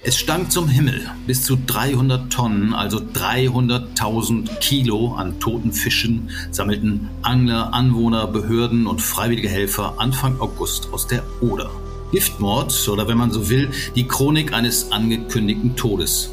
[0.00, 1.10] Es stank zum Himmel.
[1.26, 9.02] Bis zu 300 Tonnen, also 300.000 Kilo an toten Fischen sammelten Angler, Anwohner, Behörden und
[9.02, 11.68] freiwillige Helfer Anfang August aus der Oder.
[12.12, 16.30] Giftmord oder wenn man so will, die Chronik eines angekündigten Todes.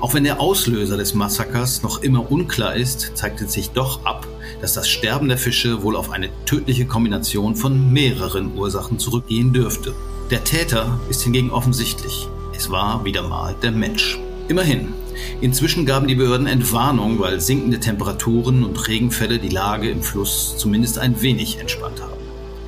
[0.00, 4.26] Auch wenn der Auslöser des Massakers noch immer unklar ist, zeigt es sich doch ab,
[4.60, 9.94] dass das Sterben der Fische wohl auf eine tödliche Kombination von mehreren Ursachen zurückgehen dürfte.
[10.32, 12.28] Der Täter ist hingegen offensichtlich.
[12.56, 14.18] Es war wieder mal der Mensch.
[14.48, 14.92] Immerhin,
[15.40, 20.98] inzwischen gaben die Behörden Entwarnung, weil sinkende Temperaturen und Regenfälle die Lage im Fluss zumindest
[20.98, 22.12] ein wenig entspannt haben.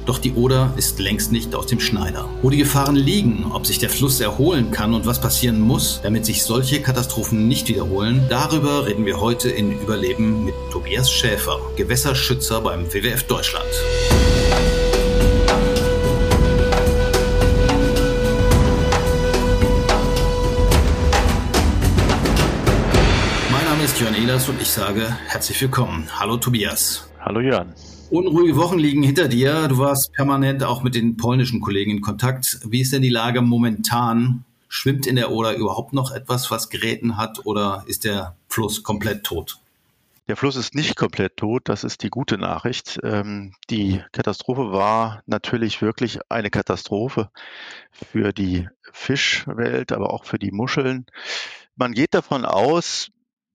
[0.04, 2.28] Doch die Oder ist längst nicht aus dem Schneider.
[2.42, 6.24] Wo die Gefahren liegen, ob sich der Fluss erholen kann und was passieren muss, damit
[6.26, 12.60] sich solche Katastrophen nicht wiederholen, darüber reden wir heute in Überleben mit Tobias Schäfer, Gewässerschützer
[12.60, 13.66] beim WWF Deutschland.
[23.96, 26.06] Ist Jörn Ehlers und ich sage herzlich willkommen.
[26.12, 27.08] Hallo Tobias.
[27.18, 27.72] Hallo Jörn.
[28.10, 29.68] Unruhige Wochen liegen hinter dir.
[29.68, 32.58] Du warst permanent auch mit den polnischen Kollegen in Kontakt.
[32.68, 34.44] Wie ist denn die Lage momentan?
[34.68, 39.24] Schwimmt in der Oder überhaupt noch etwas, was Geräten hat oder ist der Fluss komplett
[39.24, 39.60] tot?
[40.28, 43.00] Der Fluss ist nicht komplett tot, das ist die gute Nachricht.
[43.02, 47.30] Ähm, die Katastrophe war natürlich wirklich eine Katastrophe
[47.92, 51.06] für die Fischwelt, aber auch für die Muscheln.
[51.76, 53.08] Man geht davon aus,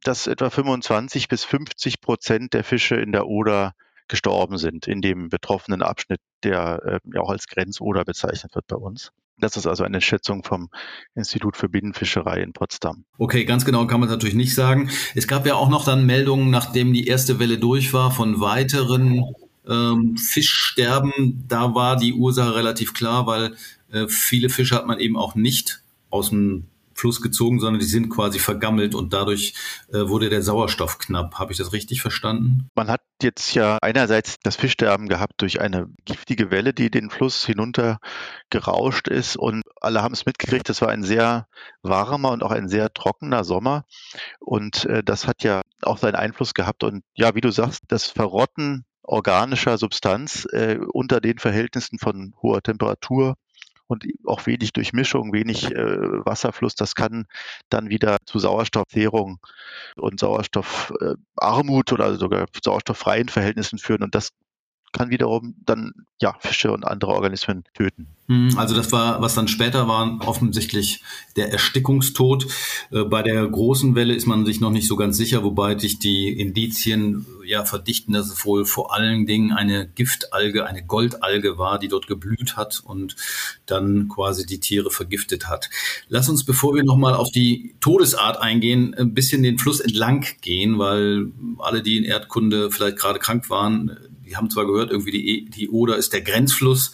[0.04, 3.74] dass etwa 25 bis 50 Prozent der Fische in der Oder
[4.08, 8.76] gestorben sind, in dem betroffenen Abschnitt, der äh, ja auch als Grenzoder bezeichnet wird bei
[8.76, 9.12] uns.
[9.38, 10.70] Das ist also eine Schätzung vom
[11.16, 13.06] Institut für Binnenfischerei in Potsdam.
[13.18, 14.90] Okay, ganz genau kann man es natürlich nicht sagen.
[15.16, 19.24] Es gab ja auch noch dann Meldungen, nachdem die erste Welle durch war, von weiteren
[19.68, 21.46] ähm, Fischsterben.
[21.48, 23.56] Da war die Ursache relativ klar, weil
[23.92, 28.10] äh, viele Fische hat man eben auch nicht aus dem Fluss gezogen, sondern die sind
[28.10, 29.54] quasi vergammelt und dadurch
[29.92, 31.36] äh, wurde der Sauerstoff knapp.
[31.36, 32.70] Habe ich das richtig verstanden?
[32.76, 37.46] Man hat jetzt ja einerseits das Fischsterben gehabt durch eine giftige Welle, die den Fluss
[37.46, 38.00] hinunter
[38.50, 41.48] gerauscht ist und alle haben es mitgekriegt, das war ein sehr
[41.82, 43.86] warmer und auch ein sehr trockener Sommer
[44.40, 48.06] und äh, das hat ja auch seinen Einfluss gehabt und ja, wie du sagst, das
[48.06, 53.36] Verrotten organischer Substanz äh, unter den Verhältnissen von hoher Temperatur
[53.92, 57.26] und auch wenig Durchmischung, wenig äh, Wasserfluss, das kann
[57.70, 59.40] dann wieder zu Sauerstoffzehrung
[59.98, 64.04] und Sauerstoffarmut oder sogar sauerstofffreien Verhältnissen führen.
[64.04, 64.30] Und das
[64.94, 68.08] kann wiederum dann ja Fische und andere Organismen töten.
[68.28, 71.02] Hm, also das war, was dann später war, offensichtlich
[71.36, 72.48] der Erstickungstod.
[72.92, 76.00] Äh, bei der großen Welle ist man sich noch nicht so ganz sicher, wobei sich
[76.00, 81.78] die Indizien ja verdichten, dass es wohl vor allen Dingen eine Giftalge, eine Goldalge war,
[81.78, 83.16] die dort geblüht hat und
[83.66, 85.70] dann quasi die Tiere vergiftet hat.
[86.08, 90.80] Lass uns, bevor wir nochmal auf die Todesart eingehen, ein bisschen den Fluss entlang gehen,
[90.80, 91.28] weil
[91.60, 95.70] alle, die in Erdkunde vielleicht gerade krank waren, die haben zwar gehört, irgendwie die, die
[95.70, 96.94] Oder ist der Grenzfluss,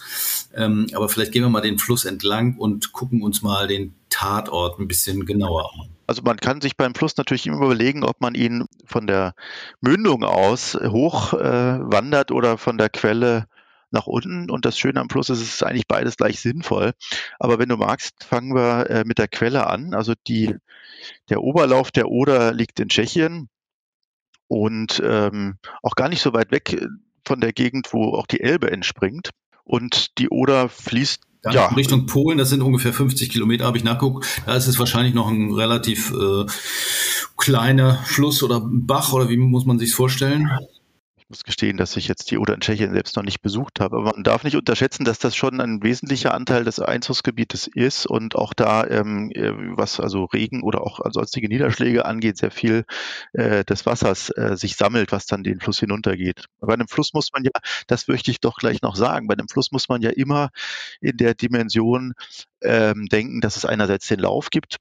[0.54, 4.80] ähm, aber vielleicht gehen wir mal den Fluss entlang und gucken uns mal den Tatort
[4.80, 5.90] ein bisschen genauer an.
[6.08, 9.34] Also man kann sich beim Fluss natürlich immer überlegen, ob man ihn von der
[9.80, 13.46] Mündung aus hoch äh, wandert oder von der Quelle
[13.92, 14.50] nach unten.
[14.50, 16.94] Und das Schöne am Fluss ist, es ist eigentlich beides gleich sinnvoll.
[17.38, 19.94] Aber wenn du magst, fangen wir äh, mit der Quelle an.
[19.94, 20.56] Also die,
[21.28, 23.48] der Oberlauf der Oder liegt in Tschechien
[24.48, 26.76] und ähm, auch gar nicht so weit weg
[27.24, 29.30] von der Gegend, wo auch die Elbe entspringt.
[29.62, 31.66] Und die Oder fließt dann ja.
[31.74, 34.26] Richtung Polen, das sind ungefähr 50 Kilometer, habe ich nachguckt.
[34.46, 36.46] Da ist es wahrscheinlich noch ein relativ äh,
[37.36, 40.50] kleiner Fluss oder Bach oder wie muss man sich vorstellen?
[41.28, 43.96] Muss gestehen, dass ich jetzt die Oder in Tschechien selbst noch nicht besucht habe.
[43.96, 48.34] Aber man darf nicht unterschätzen, dass das schon ein wesentlicher Anteil des Einzugsgebietes ist und
[48.34, 52.84] auch da, ähm, äh, was also Regen oder auch sonstige Niederschläge angeht, sehr viel
[53.34, 56.46] äh, des Wassers äh, sich sammelt, was dann den Fluss hinuntergeht.
[56.60, 57.50] Bei einem Fluss muss man ja,
[57.86, 60.48] das möchte ich doch gleich noch sagen, bei einem Fluss muss man ja immer
[61.00, 62.14] in der Dimension
[62.62, 64.76] ähm, denken, dass es einerseits den Lauf gibt,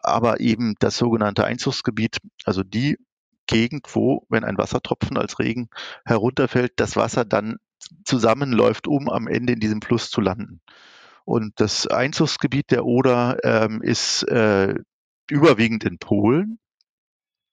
[0.00, 2.98] aber eben das sogenannte Einzugsgebiet, also die
[3.46, 5.68] Gegend, wo, wenn ein Wassertropfen als Regen
[6.04, 7.56] herunterfällt, das Wasser dann
[8.04, 10.60] zusammenläuft, um am Ende in diesem Fluss zu landen.
[11.24, 14.74] Und das Einzugsgebiet der Oder ähm, ist äh,
[15.28, 16.58] überwiegend in Polen.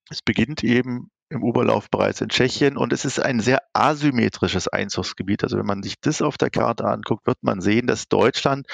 [0.10, 5.44] Es beginnt eben im Oberlauf bereits in Tschechien und es ist ein sehr asymmetrisches Einzugsgebiet.
[5.44, 8.68] Also wenn man sich das auf der Karte anguckt, wird man sehen, dass Deutschland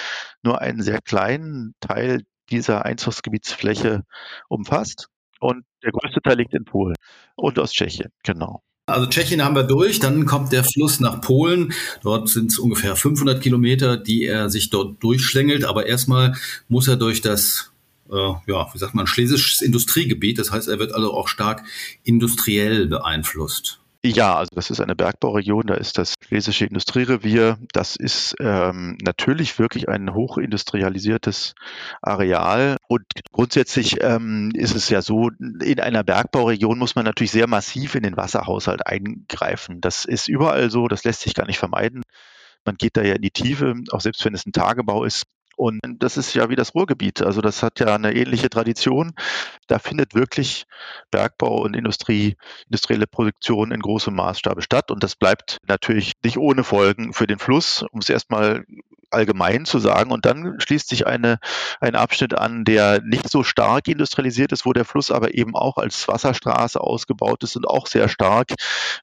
[0.43, 4.03] nur einen sehr kleinen Teil dieser Einzugsgebietsfläche
[4.49, 6.95] umfasst und der größte Teil liegt in Polen
[7.35, 8.61] und aus Tschechien, genau.
[8.85, 11.73] Also Tschechien haben wir durch, dann kommt der Fluss nach Polen.
[12.01, 15.63] Dort sind es ungefähr 500 Kilometer, die er sich dort durchschlängelt.
[15.63, 16.35] Aber erstmal
[16.69, 17.71] muss er durch das
[18.11, 20.39] äh, ja, wie sagt man, schlesisches Industriegebiet.
[20.39, 21.63] Das heißt, er wird also auch stark
[22.03, 23.79] industriell beeinflusst.
[24.05, 27.57] Ja, also das ist eine Bergbauregion, da ist das Schlesische Industrierevier.
[27.73, 31.53] Das ist ähm, natürlich wirklich ein hochindustrialisiertes
[32.01, 32.77] Areal.
[32.87, 33.03] Und
[33.33, 38.03] grundsätzlich ähm, ist es ja so, in einer Bergbauregion muss man natürlich sehr massiv in
[38.03, 39.81] den Wasserhaushalt eingreifen.
[39.81, 42.03] Das ist überall so, das lässt sich gar nicht vermeiden.
[42.63, 45.25] Man geht da ja in die Tiefe, auch selbst wenn es ein Tagebau ist.
[45.59, 47.21] Und das ist ja wie das Ruhrgebiet.
[47.21, 49.11] Also das hat ja eine ähnliche Tradition.
[49.67, 50.63] Da findet wirklich
[51.11, 54.89] Bergbau und Industrie, industrielle Produktion in großem Maßstab statt.
[54.89, 58.63] Und das bleibt natürlich nicht ohne Folgen für den Fluss, um es erstmal
[59.11, 60.11] allgemein zu sagen.
[60.11, 61.39] Und dann schließt sich eine,
[61.79, 65.77] ein Abschnitt an, der nicht so stark industrialisiert ist, wo der Fluss aber eben auch
[65.77, 68.53] als Wasserstraße ausgebaut ist und auch sehr stark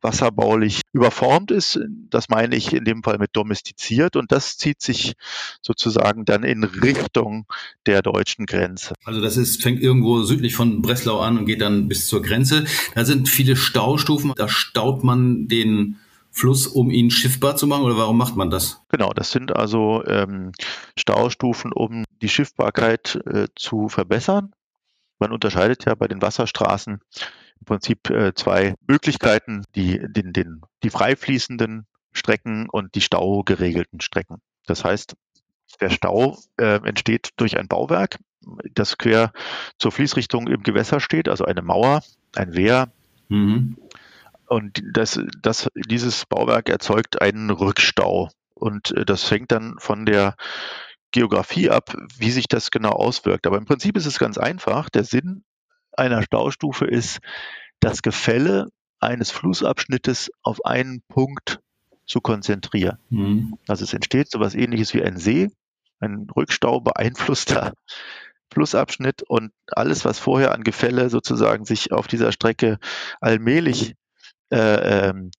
[0.03, 1.79] wasserbaulich überformt ist.
[2.11, 4.17] Das meine ich in dem Fall mit domestiziert.
[4.17, 5.15] Und das zieht sich
[5.61, 7.47] sozusagen dann in Richtung
[7.87, 8.95] der deutschen Grenze.
[9.05, 12.65] Also das ist, fängt irgendwo südlich von Breslau an und geht dann bis zur Grenze.
[12.95, 14.33] Da sind viele Staustufen.
[14.37, 15.97] Da staut man den
[16.31, 18.83] Fluss, um ihn schiffbar zu machen oder warum macht man das?
[18.91, 20.53] Genau, das sind also ähm,
[20.99, 24.53] Staustufen, um die Schiffbarkeit äh, zu verbessern.
[25.19, 27.01] Man unterscheidet ja bei den Wasserstraßen
[27.61, 34.01] im Prinzip äh, zwei Möglichkeiten, die, den, den, die frei fließenden Strecken und die staugeregelten
[34.01, 34.43] Strecken.
[34.67, 35.15] Das heißt,
[35.81, 38.19] der Stau äh, entsteht durch ein Bauwerk,
[38.75, 39.33] das quer
[39.79, 42.03] zur Fließrichtung im Gewässer steht, also eine Mauer,
[42.35, 42.93] ein Wehr.
[43.29, 43.77] Mhm.
[44.47, 48.31] Und das, das, dieses Bauwerk erzeugt einen Rückstau.
[48.55, 50.37] Und äh, das hängt dann von der
[51.11, 53.47] Geografie ab, wie sich das genau auswirkt.
[53.47, 54.89] Aber im Prinzip ist es ganz einfach.
[54.91, 55.45] Der Sinn
[55.93, 57.19] einer Staustufe ist,
[57.81, 58.69] das Gefälle
[59.01, 61.61] eines Flussabschnittes auf einen Punkt
[62.07, 62.99] zu konzentrieren.
[63.11, 63.59] Mhm.
[63.67, 65.51] Also es entsteht so etwas ähnliches wie ein See,
[66.01, 67.73] ein Rückstau beeinflusster
[68.53, 72.79] Flussabschnitt und alles, was vorher an Gefälle sozusagen sich auf dieser Strecke
[73.21, 73.95] allmählich
[74.51, 75.31] äh, ähm,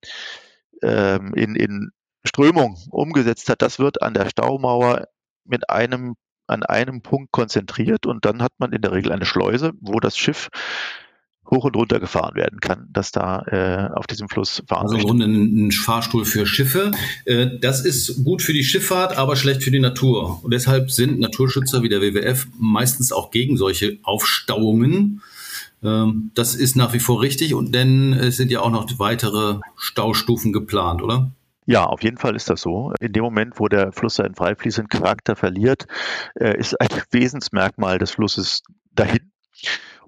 [0.81, 1.91] ähm, in, in
[2.25, 5.07] Strömung umgesetzt hat, das wird an der Staumauer
[5.45, 6.15] mit einem
[6.49, 10.17] an einem Punkt konzentriert und dann hat man in der Regel eine Schleuse, wo das
[10.17, 10.47] Schiff
[11.49, 15.03] hoch und runter gefahren werden kann, dass da äh, auf diesem Fluss fahren Also im
[15.03, 16.91] Grunde ein Fahrstuhl für Schiffe.
[17.25, 20.43] Äh, das ist gut für die Schifffahrt, aber schlecht für die Natur.
[20.43, 25.21] Und deshalb sind Naturschützer wie der WWF meistens auch gegen solche Aufstauungen.
[25.83, 29.59] Ähm, das ist nach wie vor richtig und denn es sind ja auch noch weitere
[29.77, 31.31] Staustufen geplant, oder?
[31.65, 32.93] Ja, auf jeden Fall ist das so.
[33.01, 35.85] In dem Moment, wo der Fluss seinen freifließenden Charakter verliert,
[36.35, 38.63] äh, ist ein Wesensmerkmal des Flusses
[38.93, 39.31] dahin.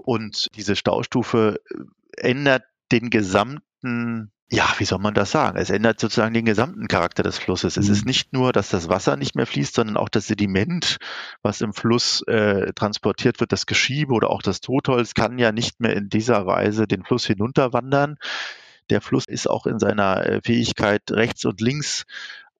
[0.09, 5.59] Und diese Staustufe äh, ändert den gesamten ja, wie soll man das sagen?
[5.59, 7.77] Es ändert sozusagen den gesamten Charakter des Flusses.
[7.77, 8.07] Es ist mhm.
[8.07, 10.97] nicht nur, dass das Wasser nicht mehr fließt, sondern auch das Sediment,
[11.43, 15.79] was im Fluss äh, transportiert wird, das Geschiebe oder auch das Totholz, kann ja nicht
[15.79, 18.17] mehr in dieser Weise den Fluss hinunterwandern.
[18.89, 22.07] Der Fluss ist auch in seiner äh, Fähigkeit, rechts und links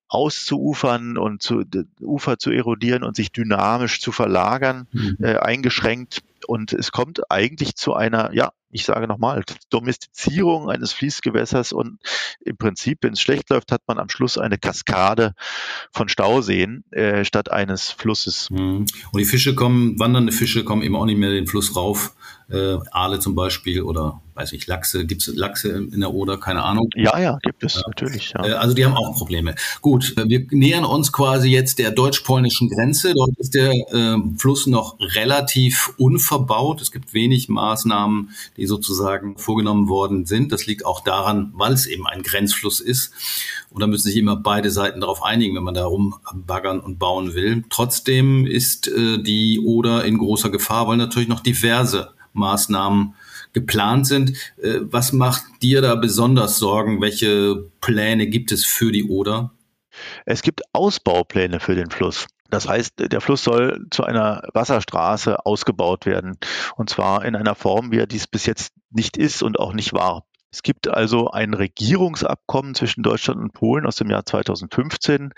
[0.10, 1.63] auszuufern und zu
[2.02, 5.18] Ufer zu erodieren und sich dynamisch zu verlagern, mhm.
[5.22, 6.22] äh, eingeschränkt.
[6.46, 12.00] Und es kommt eigentlich zu einer, ja, ich sage nochmal, Domestizierung eines Fließgewässers und
[12.42, 15.34] im Prinzip, wenn es schlecht läuft, hat man am Schluss eine Kaskade
[15.92, 18.50] von Stauseen äh, statt eines Flusses.
[18.52, 18.86] Mhm.
[19.12, 22.16] Und die Fische kommen, wandernde Fische kommen eben auch nicht mehr den Fluss rauf.
[22.50, 26.64] Äh, Aale zum Beispiel oder weiß ich, Lachse, gibt es Lachse in der Oder, keine
[26.64, 26.90] Ahnung.
[26.95, 27.81] Ja, ja, gibt es, ja.
[27.85, 28.33] natürlich.
[28.33, 28.45] Ja.
[28.45, 29.56] Äh, also die haben auch Probleme.
[29.81, 33.14] Gut, äh, wir nähern uns quasi jetzt der deutsch-polnischen Grenze.
[33.14, 36.81] Dort ist der äh, Fluss noch relativ unverbaut.
[36.81, 40.54] Es gibt wenig Maßnahmen, die sozusagen vorgenommen worden sind.
[40.54, 43.12] Das liegt auch daran, weil es eben ein Grenzfluss ist.
[43.71, 47.33] Und da müssen sich immer beide Seiten darauf einigen, wenn man da rumbaggern und bauen
[47.33, 47.66] will.
[47.69, 53.16] Trotzdem ist äh, die Oder in großer Gefahr, weil natürlich noch diverse Maßnahmen
[53.54, 54.31] geplant sind.
[54.62, 57.02] Äh, was macht dir da besonders Sorgen?
[57.02, 59.52] Welche Pläne gibt es für die Oder?
[60.26, 62.28] Es gibt Ausbaupläne für den Fluss.
[62.50, 66.38] Das heißt, der Fluss soll zu einer Wasserstraße ausgebaut werden.
[66.76, 69.94] Und zwar in einer Form, wie er dies bis jetzt nicht ist und auch nicht
[69.94, 70.24] war.
[70.52, 75.31] Es gibt also ein Regierungsabkommen zwischen Deutschland und Polen aus dem Jahr 2015,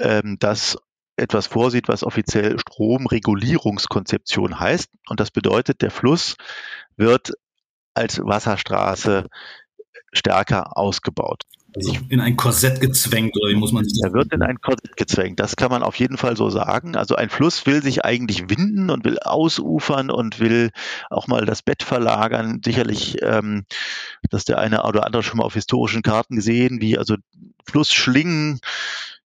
[0.00, 0.76] ähm, das
[1.20, 4.90] etwas vorsieht, was offiziell Stromregulierungskonzeption heißt.
[5.08, 6.36] Und das bedeutet, der Fluss
[6.96, 7.32] wird
[7.94, 9.26] als Wasserstraße
[10.12, 11.42] stärker ausgebaut.
[11.76, 14.60] Also in ein Korsett gezwängt, oder wie muss man sich das Er wird in ein
[14.60, 16.96] Korsett gezwängt, das kann man auf jeden Fall so sagen.
[16.96, 20.70] Also ein Fluss will sich eigentlich winden und will ausufern und will
[21.10, 22.60] auch mal das Bett verlagern.
[22.64, 23.66] Sicherlich, ähm,
[24.30, 27.14] dass der eine oder andere schon mal auf historischen Karten gesehen, wie also
[27.64, 28.58] Flussschlingen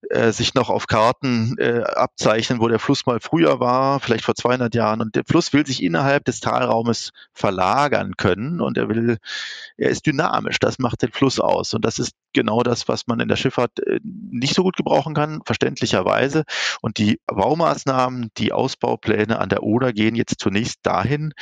[0.10, 4.36] äh, sich noch auf Karten äh, abzeichnen, wo der Fluss mal früher war, vielleicht vor
[4.36, 5.02] 200 Jahren.
[5.02, 9.18] Und der Fluss will sich innerhalb des Talraumes verlagern können und er will,
[9.78, 10.60] er ist dynamisch.
[10.60, 11.74] Das macht den Fluss aus.
[11.74, 15.14] Und das ist genau das, was man in der Schifffahrt äh, nicht so gut gebrauchen
[15.14, 16.44] kann, verständlicherweise.
[16.82, 21.34] Und die Baumaßnahmen, die Ausbaupläne an der Oder gehen jetzt zunächst dahin,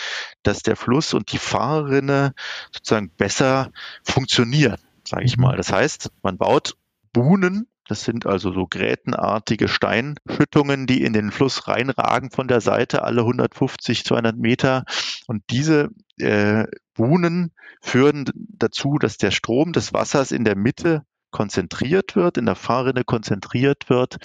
[0.43, 2.33] dass der Fluss und die Fahrrinne
[2.71, 3.71] sozusagen besser
[4.03, 5.57] funktionieren, sage ich mal.
[5.57, 6.75] Das heißt, man baut
[7.11, 13.03] Buhnen das sind also so grätenartige Steinschüttungen, die in den Fluss reinragen von der Seite,
[13.03, 14.85] alle 150, 200 Meter.
[15.27, 22.15] Und diese äh, Buhnen führen dazu, dass der Strom des Wassers in der Mitte konzentriert
[22.15, 24.17] wird, in der Fahrrinne konzentriert wird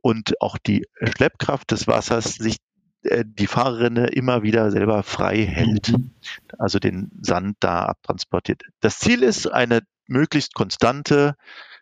[0.00, 2.56] und auch die Schleppkraft des Wassers sich
[3.02, 6.14] äh, die Fahrrinne immer wieder selber frei hält, mhm.
[6.58, 8.62] also den Sand da abtransportiert.
[8.80, 11.34] Das Ziel ist eine möglichst konstante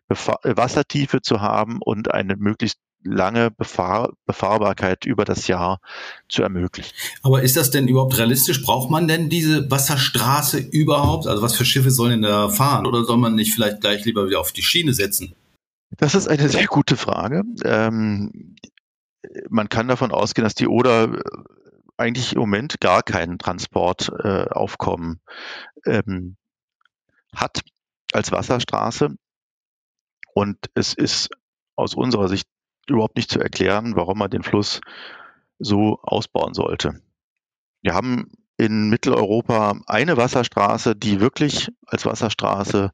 [0.09, 5.81] Wassertiefe zu haben und eine möglichst lange Befahr Befahrbarkeit über das Jahr
[6.29, 6.93] zu ermöglichen.
[7.23, 8.63] Aber ist das denn überhaupt realistisch?
[8.63, 11.27] Braucht man denn diese Wasserstraße überhaupt?
[11.27, 12.87] Also was für Schiffe sollen denn da fahren?
[12.87, 15.35] Oder soll man nicht vielleicht gleich lieber wieder auf die Schiene setzen?
[15.97, 17.43] Das ist eine sehr gute Frage.
[17.65, 18.57] Ähm,
[19.49, 21.23] man kann davon ausgehen, dass die Oder
[21.97, 25.21] eigentlich im Moment gar kein Transportaufkommen
[25.85, 26.37] äh, ähm,
[27.35, 27.61] hat
[28.13, 29.17] als Wasserstraße.
[30.37, 31.31] Und es ist
[31.77, 32.47] aus unserer Sicht
[32.87, 34.83] überhaupt nicht zu erklären, warum man den Fluss
[35.59, 37.01] so ausbauen sollte.
[37.81, 42.93] Wir haben in Mitteleuropa eine Wasserstraße, die wirklich als Wasserstraße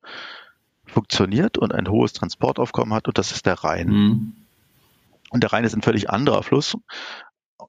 [0.84, 3.88] funktioniert und ein hohes Transportaufkommen hat, und das ist der Rhein.
[3.88, 4.32] Mhm.
[5.30, 6.76] Und der Rhein ist ein völlig anderer Fluss,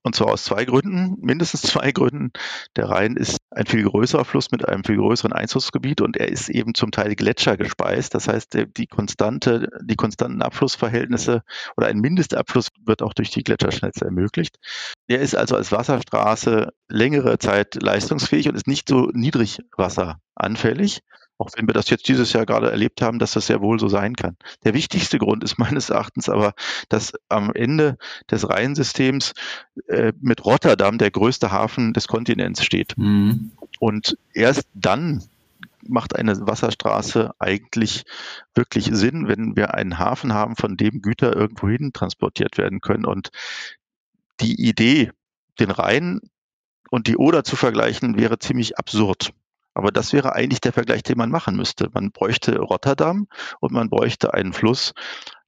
[0.04, 2.32] und zwar aus zwei Gründen, mindestens zwei Gründen.
[2.76, 6.50] Der Rhein ist ein viel größerer Fluss mit einem viel größeren Einzugsgebiet und er ist
[6.50, 8.14] eben zum Teil Gletscher gespeist.
[8.14, 11.44] Das heißt, die konstante, die konstanten Abflussverhältnisse
[11.78, 14.58] oder ein Mindestabfluss wird auch durch die Gletscherschnitze ermöglicht.
[15.08, 21.00] Er ist also als Wasserstraße längere Zeit leistungsfähig und ist nicht so niedrigwasseranfällig.
[21.38, 23.88] Auch wenn wir das jetzt dieses Jahr gerade erlebt haben, dass das sehr wohl so
[23.88, 24.38] sein kann.
[24.64, 26.54] Der wichtigste Grund ist meines Erachtens aber,
[26.90, 27.98] dass am Ende
[28.30, 29.34] des Rheinsystems
[29.88, 32.98] äh, mit Rotterdam der größte Hafen des Kontinents steht.
[32.98, 33.52] Mhm.
[33.80, 35.24] Und erst dann
[35.88, 38.04] macht eine Wasserstraße eigentlich
[38.56, 43.06] wirklich Sinn, wenn wir einen Hafen haben, von dem Güter irgendwohin transportiert werden können.
[43.06, 43.30] Und
[44.40, 45.12] die Idee,
[45.60, 46.22] den Rhein
[46.90, 49.34] und die Oder zu vergleichen, wäre ziemlich absurd.
[49.74, 51.90] Aber das wäre eigentlich der Vergleich, den man machen müsste.
[51.94, 53.28] Man bräuchte Rotterdam
[53.60, 54.94] und man bräuchte einen Fluss,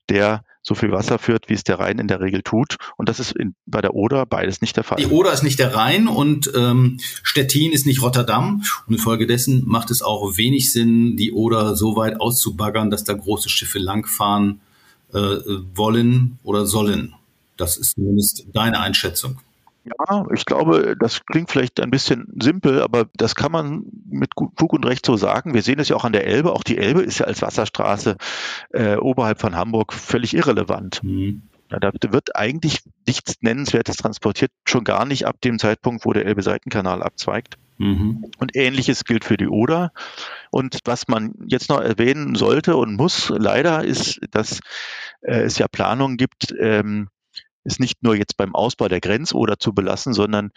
[0.09, 2.77] der so viel Wasser führt, wie es der Rhein in der Regel tut.
[2.97, 4.97] Und das ist in, bei der Oder beides nicht der Fall.
[4.97, 8.63] Die Oder ist nicht der Rhein und ähm, Stettin ist nicht Rotterdam.
[8.87, 13.49] Und infolgedessen macht es auch wenig Sinn, die Oder so weit auszubaggern, dass da große
[13.49, 14.61] Schiffe langfahren
[15.13, 15.37] äh,
[15.75, 17.13] wollen oder sollen.
[17.57, 19.39] Das ist zumindest deine Einschätzung.
[19.85, 24.73] Ja, ich glaube, das klingt vielleicht ein bisschen simpel, aber das kann man mit Fug
[24.73, 25.53] und Recht so sagen.
[25.53, 26.53] Wir sehen es ja auch an der Elbe.
[26.53, 28.17] Auch die Elbe ist ja als Wasserstraße
[28.71, 31.03] äh, oberhalb von Hamburg völlig irrelevant.
[31.03, 31.43] Mhm.
[31.71, 36.25] Ja, da wird eigentlich nichts Nennenswertes transportiert, schon gar nicht ab dem Zeitpunkt, wo der
[36.25, 37.57] Elbe-Seitenkanal abzweigt.
[37.77, 38.25] Mhm.
[38.39, 39.91] Und ähnliches gilt für die Oder.
[40.51, 44.61] Und was man jetzt noch erwähnen sollte und muss, leider, ist, dass
[45.21, 47.09] äh, es ja Planungen gibt, ähm,
[47.65, 50.51] ist nicht nur jetzt beim Ausbau der Grenzoder zu belassen, sondern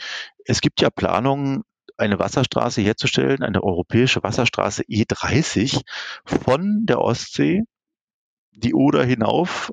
[0.45, 1.65] es gibt ja Planungen,
[1.97, 5.81] eine Wasserstraße herzustellen, eine europäische Wasserstraße E30
[6.25, 7.65] von der Ostsee,
[8.53, 9.73] die Oder hinauf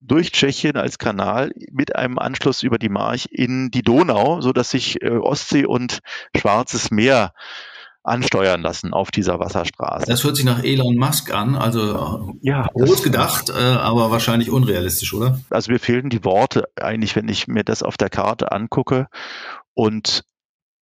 [0.00, 4.70] durch Tschechien als Kanal mit einem Anschluss über die March in die Donau, so dass
[4.70, 6.00] sich äh, Ostsee und
[6.36, 7.32] Schwarzes Meer
[8.06, 10.06] ansteuern lassen auf dieser Wasserstraße.
[10.06, 15.12] Das hört sich nach Elon Musk an, also ja, groß gedacht, äh, aber wahrscheinlich unrealistisch,
[15.12, 15.40] oder?
[15.50, 19.08] Also mir fehlen die Worte eigentlich, wenn ich mir das auf der Karte angucke.
[19.74, 20.24] Und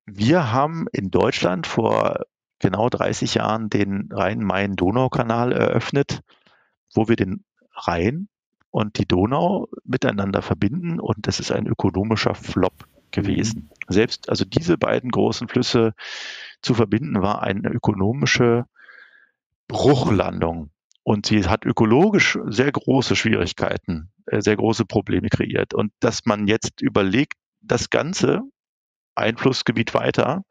[0.07, 2.21] wir haben in Deutschland vor
[2.59, 6.21] genau 30 Jahren den Rhein-Main-Donau-Kanal eröffnet,
[6.95, 8.28] wo wir den Rhein
[8.71, 13.71] und die Donau miteinander verbinden und das ist ein ökonomischer Flop gewesen.
[13.88, 13.92] Mhm.
[13.92, 15.94] Selbst also diese beiden großen Flüsse
[16.61, 18.66] zu verbinden war eine ökonomische
[19.68, 20.71] Bruchlandung.
[21.02, 25.75] Und sie hat ökologisch sehr große Schwierigkeiten, äh, sehr große Probleme kreiert.
[25.75, 28.42] Und dass man jetzt überlegt, das ganze
[29.14, 30.44] Einflussgebiet weiter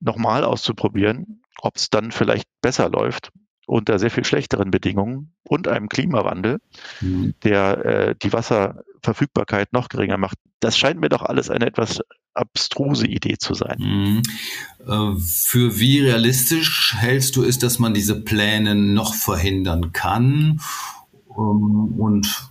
[0.00, 3.32] nochmal auszuprobieren, ob es dann vielleicht besser läuft
[3.66, 6.60] unter sehr viel schlechteren Bedingungen und einem Klimawandel,
[7.00, 7.34] mhm.
[7.42, 10.38] der äh, die Wasserverfügbarkeit noch geringer macht.
[10.60, 12.00] Das scheint mir doch alles eine etwas
[12.32, 13.76] abstruse Idee zu sein.
[13.78, 14.22] Mhm.
[14.86, 20.60] Äh, für wie realistisch hältst du es, dass man diese Pläne noch verhindern kann?
[21.30, 22.48] Ähm, und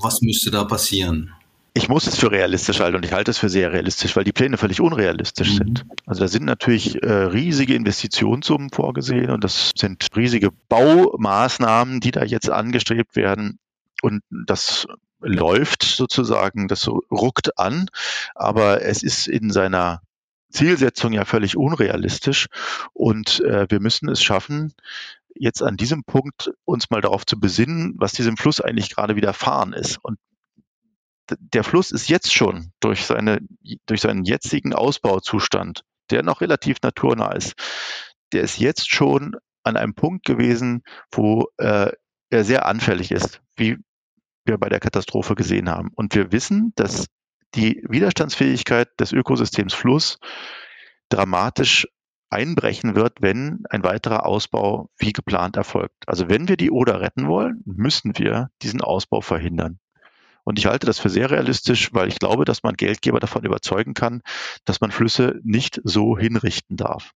[0.00, 1.32] was müsste da passieren?
[1.78, 4.32] Ich muss es für realistisch halten und ich halte es für sehr realistisch, weil die
[4.32, 5.56] Pläne völlig unrealistisch mhm.
[5.56, 5.86] sind.
[6.06, 12.24] Also da sind natürlich äh, riesige Investitionssummen vorgesehen und das sind riesige Baumaßnahmen, die da
[12.24, 13.60] jetzt angestrebt werden.
[14.02, 14.88] Und das
[15.20, 17.88] läuft sozusagen, das ruckt an,
[18.34, 20.02] aber es ist in seiner
[20.50, 22.48] Zielsetzung ja völlig unrealistisch
[22.92, 24.74] und äh, wir müssen es schaffen,
[25.32, 29.74] jetzt an diesem Punkt uns mal darauf zu besinnen, was diesem Fluss eigentlich gerade widerfahren
[29.74, 29.98] ist.
[30.02, 30.18] Und
[31.38, 33.40] der Fluss ist jetzt schon durch, seine,
[33.86, 37.54] durch seinen jetzigen Ausbauzustand, der noch relativ naturnah ist,
[38.32, 40.82] der ist jetzt schon an einem Punkt gewesen,
[41.12, 41.92] wo äh,
[42.30, 43.78] er sehr anfällig ist, wie
[44.44, 45.90] wir bei der Katastrophe gesehen haben.
[45.94, 47.06] Und wir wissen, dass
[47.54, 50.18] die Widerstandsfähigkeit des Ökosystems Fluss
[51.08, 51.86] dramatisch
[52.30, 55.96] einbrechen wird, wenn ein weiterer Ausbau wie geplant erfolgt.
[56.06, 59.78] Also wenn wir die Oder retten wollen, müssen wir diesen Ausbau verhindern.
[60.48, 63.92] Und ich halte das für sehr realistisch, weil ich glaube, dass man Geldgeber davon überzeugen
[63.92, 64.22] kann,
[64.64, 67.12] dass man Flüsse nicht so hinrichten darf.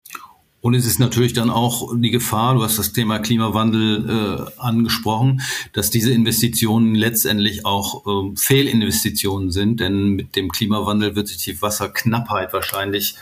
[0.61, 5.41] Und es ist natürlich dann auch die Gefahr, du hast das Thema Klimawandel äh, angesprochen,
[5.73, 11.63] dass diese Investitionen letztendlich auch äh, Fehlinvestitionen sind, denn mit dem Klimawandel wird sich die
[11.63, 13.15] Wasserknappheit wahrscheinlich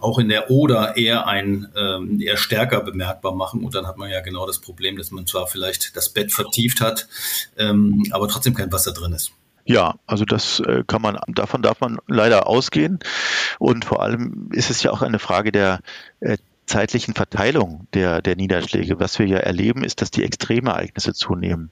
[0.00, 3.62] auch in der Oder eher ein äh, eher stärker bemerkbar machen.
[3.62, 6.80] Und dann hat man ja genau das Problem, dass man zwar vielleicht das Bett vertieft
[6.80, 7.06] hat,
[7.58, 9.32] ähm, aber trotzdem kein Wasser drin ist.
[9.68, 13.00] Ja, also das äh, kann man, davon darf man leider ausgehen.
[13.58, 15.80] Und vor allem ist es ja auch eine Frage der
[16.20, 18.98] äh, zeitlichen Verteilung der, der Niederschläge.
[18.98, 21.70] Was wir ja erleben, ist, dass die Extremereignisse zunehmen.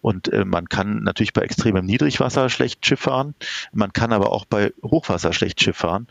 [0.00, 3.36] Und äh, man kann natürlich bei extremem Niedrigwasser schlecht Schiff fahren,
[3.72, 6.08] man kann aber auch bei Hochwasser schlecht Schiff fahren.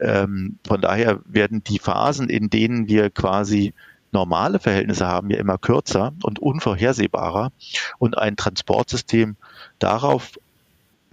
[0.00, 3.72] Ähm, von daher werden die Phasen, in denen wir quasi
[4.10, 7.52] normale Verhältnisse haben, ja immer kürzer und unvorhersehbarer.
[7.98, 9.36] Und ein Transportsystem
[9.78, 10.32] darauf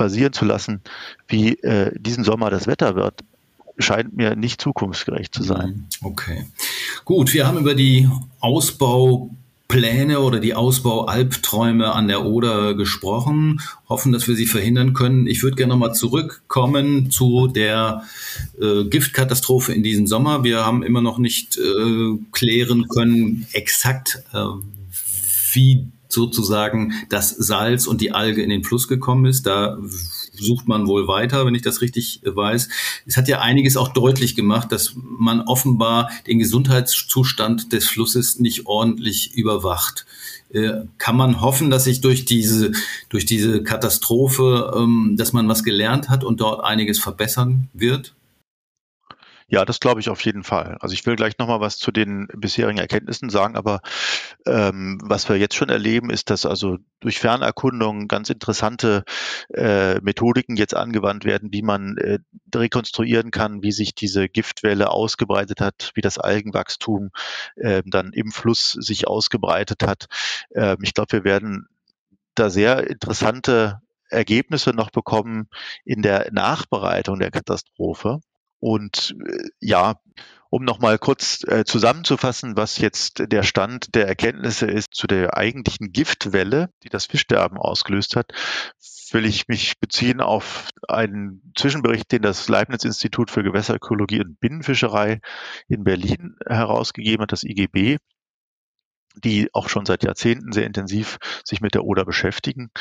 [0.03, 0.81] basieren zu lassen,
[1.29, 3.21] wie äh, diesen Sommer das Wetter wird,
[3.77, 5.87] scheint mir nicht zukunftsgerecht zu sein.
[6.01, 6.45] Okay.
[7.05, 8.09] Gut, wir haben über die
[8.41, 15.25] Ausbaupläne oder die Ausbaualbträume an der Oder gesprochen, hoffen, dass wir sie verhindern können.
[15.25, 18.03] Ich würde gerne nochmal zurückkommen zu der
[18.61, 20.43] äh, Giftkatastrophe in diesem Sommer.
[20.43, 24.43] Wir haben immer noch nicht äh, klären können, exakt äh,
[25.53, 29.45] wie sozusagen das Salz und die Alge in den Fluss gekommen ist.
[29.45, 29.77] Da
[30.33, 32.69] sucht man wohl weiter, wenn ich das richtig weiß.
[33.05, 38.65] Es hat ja einiges auch deutlich gemacht, dass man offenbar den Gesundheitszustand des Flusses nicht
[38.65, 40.05] ordentlich überwacht.
[40.49, 42.71] Äh, kann man hoffen, dass sich durch diese,
[43.09, 48.13] durch diese Katastrophe, ähm, dass man was gelernt hat und dort einiges verbessern wird?
[49.53, 50.77] Ja, das glaube ich auf jeden Fall.
[50.79, 53.81] Also ich will gleich nochmal was zu den bisherigen Erkenntnissen sagen, aber
[54.47, 59.03] ähm, was wir jetzt schon erleben, ist, dass also durch Fernerkundung ganz interessante
[59.53, 62.17] äh, Methodiken jetzt angewandt werden, wie man äh,
[62.55, 67.11] rekonstruieren kann, wie sich diese Giftwelle ausgebreitet hat, wie das Algenwachstum
[67.55, 70.07] äh, dann im Fluss sich ausgebreitet hat.
[70.55, 71.67] Ähm, ich glaube, wir werden
[72.33, 75.47] da sehr interessante Ergebnisse noch bekommen
[75.85, 78.19] in der Nachbereitung der Katastrophe.
[78.63, 79.99] Und äh, ja,
[80.49, 85.91] um nochmal kurz äh, zusammenzufassen, was jetzt der Stand der Erkenntnisse ist zu der eigentlichen
[85.91, 88.31] Giftwelle, die das Fischsterben ausgelöst hat,
[89.11, 95.19] will ich mich beziehen auf einen Zwischenbericht, den das Leibniz-Institut für Gewässerökologie und Binnenfischerei
[95.67, 97.97] in Berlin herausgegeben hat, das IGB
[99.15, 102.71] die auch schon seit Jahrzehnten sehr intensiv sich mit der Oder beschäftigen.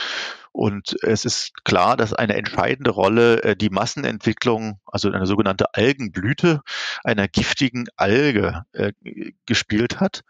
[0.52, 6.60] Und es ist klar, dass eine entscheidende Rolle äh, die Massenentwicklung, also eine sogenannte Algenblüte
[7.04, 8.92] einer giftigen Alge äh,
[9.46, 10.22] gespielt hat.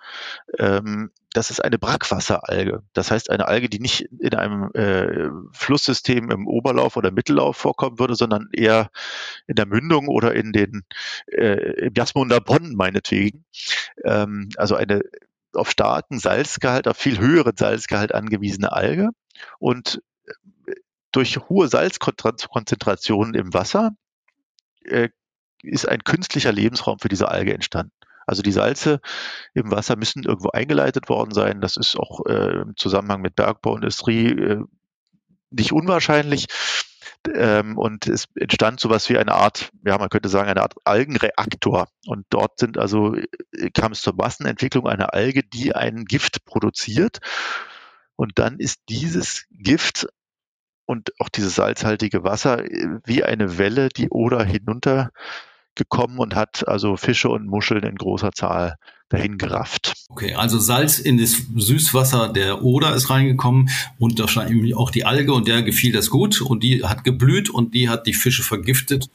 [0.58, 2.82] Ähm, das ist eine Brackwasseralge.
[2.92, 7.98] Das heißt eine Alge, die nicht in einem äh, Flusssystem im Oberlauf oder Mittellauf vorkommen
[7.98, 8.90] würde, sondern eher
[9.46, 10.82] in der Mündung oder in den
[11.26, 13.44] äh, im Jasmunder Bonn meinetwegen.
[14.04, 15.02] Ähm, also eine
[15.54, 19.10] auf starken Salzgehalt, auf viel höheren Salzgehalt angewiesene Alge
[19.58, 20.02] und
[20.66, 20.72] äh,
[21.12, 23.90] durch hohe Salzkonzentrationen im Wasser
[24.84, 25.08] äh,
[25.62, 27.92] ist ein künstlicher Lebensraum für diese Alge entstanden.
[28.26, 29.00] Also die Salze
[29.54, 31.60] im Wasser müssen irgendwo eingeleitet worden sein.
[31.60, 34.64] Das ist auch äh, im Zusammenhang mit Bergbauindustrie äh,
[35.50, 36.46] nicht unwahrscheinlich.
[37.32, 41.88] Ähm, und es entstand sowas wie eine Art, ja, man könnte sagen, eine Art Algenreaktor.
[42.06, 47.18] Und dort sind also, äh, kam es zur Massenentwicklung einer Alge, die ein Gift produziert.
[48.16, 50.06] Und dann ist dieses Gift
[50.86, 55.10] und auch dieses salzhaltige Wasser äh, wie eine Welle, die Oder hinunter
[55.74, 58.76] gekommen und hat also Fische und Muscheln in großer Zahl
[59.12, 59.92] dahin gerafft.
[60.08, 65.04] Okay, also Salz in das Süßwasser der Oder ist reingekommen und da stand auch die
[65.04, 68.42] Alge und der gefiel das gut und die hat geblüht und die hat die Fische
[68.42, 69.10] vergiftet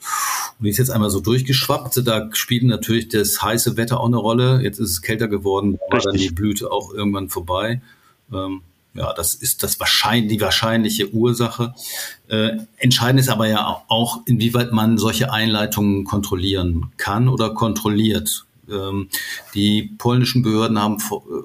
[0.59, 2.07] und die ist jetzt einmal so durchgeschwappt.
[2.07, 4.61] Da spielt natürlich das heiße Wetter auch eine Rolle.
[4.61, 7.81] Jetzt ist es kälter geworden, war dann die Blüte auch irgendwann vorbei.
[8.31, 8.61] Ähm,
[8.97, 11.73] ja, das ist das wahrscheinlich, die wahrscheinliche Ursache.
[12.27, 18.45] Äh, entscheidend ist aber ja auch, inwieweit man solche Einleitungen kontrollieren kann oder kontrolliert.
[18.69, 19.09] Ähm,
[19.53, 20.97] die polnischen Behörden haben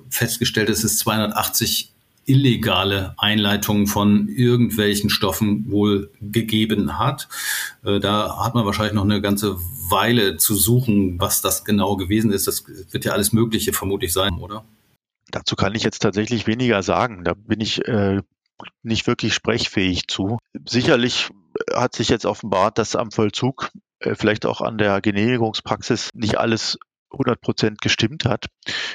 [0.08, 1.92] festgestellt, dass es 280
[2.24, 7.28] illegale Einleitungen von irgendwelchen Stoffen wohl gegeben hat.
[7.84, 9.56] Äh, da hat man wahrscheinlich noch eine ganze
[9.90, 12.46] Weile zu suchen, was das genau gewesen ist.
[12.46, 14.64] Das wird ja alles Mögliche vermutlich sein, oder?
[15.30, 17.24] Dazu kann ich jetzt tatsächlich weniger sagen.
[17.24, 18.20] Da bin ich äh,
[18.82, 20.38] nicht wirklich sprechfähig zu.
[20.66, 21.30] Sicherlich
[21.72, 26.78] hat sich jetzt offenbart, dass am Vollzug äh, vielleicht auch an der Genehmigungspraxis nicht alles
[27.12, 28.46] 100 Prozent gestimmt hat.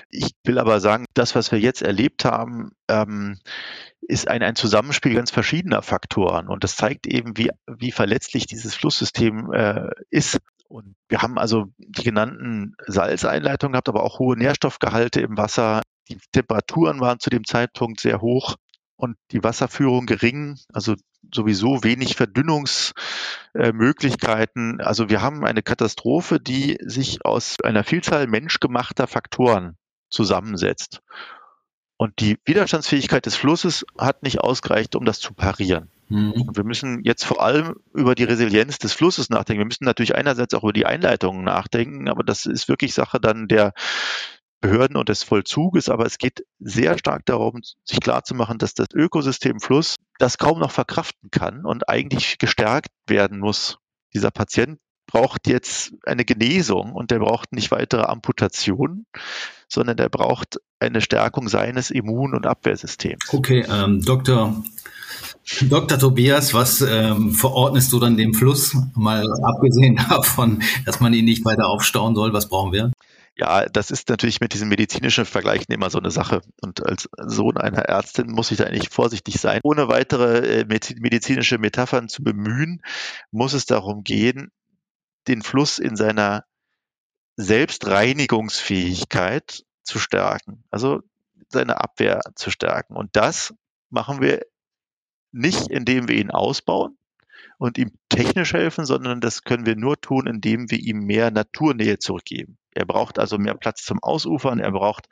[0.10, 3.40] Ich will aber sagen, das, was wir jetzt erlebt haben, ähm,
[4.02, 6.48] ist ein, ein Zusammenspiel ganz verschiedener Faktoren.
[6.48, 10.40] Und das zeigt eben, wie, wie verletzlich dieses Flusssystem äh, ist.
[10.68, 16.20] Und wir haben also die genannten Salzeinleitungen gehabt, aber auch hohe Nährstoffgehalte im Wasser, die
[16.32, 18.56] Temperaturen waren zu dem Zeitpunkt sehr hoch
[18.96, 20.96] und die Wasserführung gering, also
[21.34, 24.82] sowieso wenig Verdünnungsmöglichkeiten.
[24.82, 29.78] Also wir haben eine Katastrophe, die sich aus einer Vielzahl menschgemachter Faktoren
[30.10, 31.02] zusammensetzt.
[31.98, 35.90] Und die Widerstandsfähigkeit des Flusses hat nicht ausgereicht, um das zu parieren.
[36.10, 36.34] Mhm.
[36.34, 39.62] Und wir müssen jetzt vor allem über die Resilienz des Flusses nachdenken.
[39.62, 43.48] Wir müssen natürlich einerseits auch über die Einleitungen nachdenken, aber das ist wirklich Sache dann
[43.48, 43.74] der
[44.62, 49.60] Behörden und des Vollzuges, aber es geht sehr stark darum, sich klarzumachen, dass das Ökosystem
[49.60, 53.78] Fluss das kaum noch verkraften kann und eigentlich gestärkt werden muss.
[54.14, 59.06] Dieser Patient braucht jetzt eine Genesung und der braucht nicht weitere Amputationen,
[59.70, 63.34] sondern der braucht eine Stärkung seines Immun- und Abwehrsystems.
[63.34, 64.64] Okay, ähm, Dr.
[65.62, 65.98] Dr.
[65.98, 68.76] Tobias, was ähm, verordnest du dann dem Fluss?
[68.96, 72.92] Mal abgesehen davon, dass man ihn nicht weiter aufstauen soll, was brauchen wir?
[73.40, 76.42] Ja, das ist natürlich mit diesen medizinischen Vergleichen immer so eine Sache.
[76.62, 79.60] Und als Sohn einer Ärztin muss ich da eigentlich vorsichtig sein.
[79.64, 82.82] Ohne weitere äh, medizinische Metaphern zu bemühen,
[83.30, 84.52] muss es darum gehen,
[85.28, 86.46] den Fluss in seiner
[87.36, 90.64] Selbstreinigungsfähigkeit zu stärken.
[90.72, 91.02] Also
[91.50, 92.96] seine Abwehr zu stärken.
[92.96, 93.54] Und das
[93.92, 94.48] machen wir
[95.32, 96.98] nicht, indem wir ihn ausbauen
[97.58, 102.00] und ihm technisch helfen, sondern das können wir nur tun, indem wir ihm mehr Naturnähe
[102.00, 102.58] zurückgeben.
[102.74, 105.08] Er braucht also mehr Platz zum Ausufern, er braucht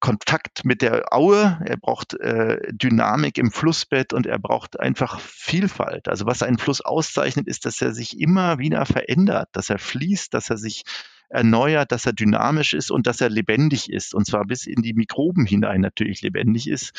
[0.00, 6.08] Kontakt mit der Aue, er braucht äh, Dynamik im Flussbett und er braucht einfach Vielfalt.
[6.08, 10.32] Also was einen Fluss auszeichnet, ist, dass er sich immer wieder verändert, dass er fließt,
[10.32, 10.84] dass er sich
[11.28, 14.14] erneuert, dass er dynamisch ist und dass er lebendig ist.
[14.14, 16.92] Und zwar bis in die Mikroben hinein natürlich lebendig ist.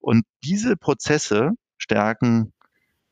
[0.00, 2.52] Und diese Prozesse stärken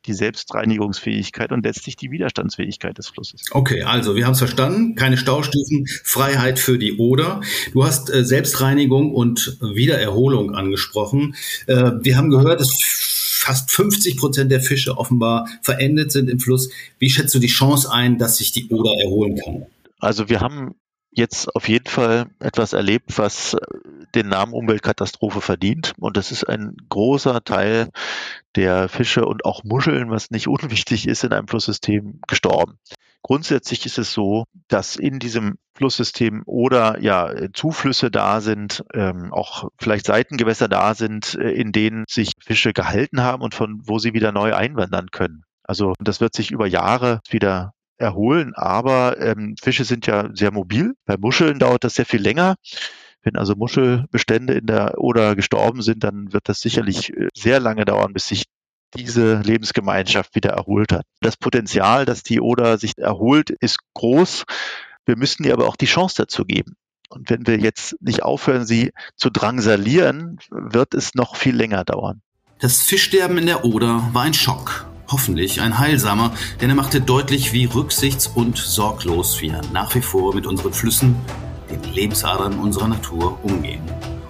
[0.05, 3.43] die Selbstreinigungsfähigkeit und letztlich die Widerstandsfähigkeit des Flusses.
[3.51, 4.95] Okay, also wir haben es verstanden.
[4.95, 7.41] Keine Staustufen, Freiheit für die Oder.
[7.73, 11.35] Du hast äh, Selbstreinigung und Wiedererholung angesprochen.
[11.67, 12.69] Äh, wir haben gehört, dass
[13.39, 16.69] fast 50 Prozent der Fische offenbar verendet sind im Fluss.
[16.97, 19.65] Wie schätzt du die Chance ein, dass sich die Oder erholen kann?
[19.99, 20.75] Also wir haben
[21.11, 23.57] jetzt auf jeden Fall etwas erlebt, was
[24.15, 25.93] den Namen Umweltkatastrophe verdient.
[25.99, 27.89] Und das ist ein großer Teil
[28.55, 32.79] der Fische und auch Muscheln, was nicht unwichtig ist in einem Flusssystem, gestorben.
[33.21, 39.69] Grundsätzlich ist es so, dass in diesem Flusssystem oder ja Zuflüsse da sind, ähm, auch
[39.77, 44.13] vielleicht Seitengewässer da sind, äh, in denen sich Fische gehalten haben und von wo sie
[44.13, 45.43] wieder neu einwandern können.
[45.63, 50.95] Also das wird sich über Jahre wieder erholen, aber ähm, Fische sind ja sehr mobil.
[51.05, 52.55] Bei Muscheln dauert das sehr viel länger.
[53.21, 57.85] Wenn also Muschelbestände in der Oder gestorben sind, dann wird das sicherlich äh, sehr lange
[57.85, 58.45] dauern, bis sich
[58.95, 61.03] diese Lebensgemeinschaft wieder erholt hat.
[61.21, 64.45] Das Potenzial, dass die Oder sich erholt, ist groß.
[65.05, 66.75] Wir müssten ihr aber auch die Chance dazu geben.
[67.09, 72.21] Und wenn wir jetzt nicht aufhören, sie zu drangsalieren, wird es noch viel länger dauern.
[72.59, 74.88] Das Fischsterben in der Oder war ein Schock.
[75.11, 80.35] Hoffentlich ein heilsamer, denn er machte deutlich, wie rücksichts- und sorglos wir nach wie vor
[80.35, 81.15] mit unseren Flüssen,
[81.69, 83.81] den Lebensadern unserer Natur, umgehen.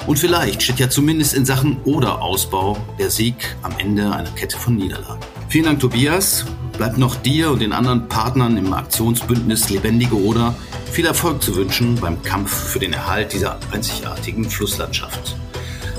[0.07, 4.77] Und vielleicht steht ja zumindest in Sachen Oder-Ausbau der Sieg am Ende einer Kette von
[4.77, 5.19] Niederlagen.
[5.49, 6.45] Vielen Dank, Tobias.
[6.77, 10.55] Bleibt noch dir und den anderen Partnern im Aktionsbündnis Lebendige Oder
[10.89, 15.35] viel Erfolg zu wünschen beim Kampf für den Erhalt dieser einzigartigen Flusslandschaft.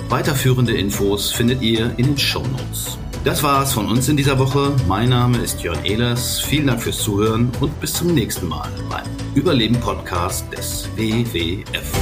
[0.08, 2.98] Weiterführende Infos findet ihr in den Show Notes.
[3.22, 4.74] Das war's von uns in dieser Woche.
[4.88, 6.40] Mein Name ist Jörn Ehlers.
[6.40, 9.04] Vielen Dank fürs Zuhören und bis zum nächsten Mal beim
[9.34, 11.92] Überleben Podcast des WWF.